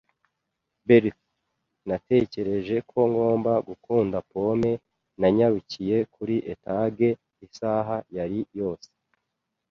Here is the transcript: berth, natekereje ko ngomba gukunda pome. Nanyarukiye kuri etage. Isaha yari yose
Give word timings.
berth, 0.87 1.19
natekereje 1.87 2.75
ko 2.89 2.99
ngomba 3.11 3.53
gukunda 3.67 4.17
pome. 4.31 4.71
Nanyarukiye 5.21 5.97
kuri 6.13 6.35
etage. 6.53 7.09
Isaha 7.47 7.97
yari 8.17 8.39
yose 8.59 8.89